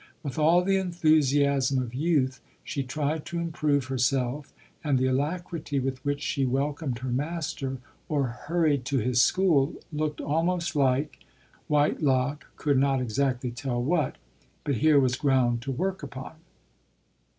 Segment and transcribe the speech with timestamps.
[0.23, 4.51] With all the enthusiasm of youth, she tried to improve herself,
[4.83, 7.77] and the alacrity with which she welcomed her master,
[8.09, 11.19] or hurried to his school, looked almost like—
[11.67, 14.15] Whitelock could not exactly tell what,
[14.63, 16.33] but here was ground to work upon.